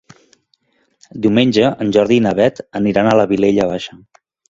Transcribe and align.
Diumenge 1.27 1.71
en 1.87 1.93
Jordi 1.99 2.19
i 2.23 2.25
na 2.29 2.35
Beth 2.43 2.65
aniran 2.83 3.11
a 3.11 3.17
la 3.23 3.31
Vilella 3.37 3.73
Baixa. 3.75 4.05